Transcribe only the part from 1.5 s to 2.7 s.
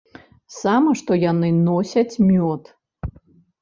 носяць мёд.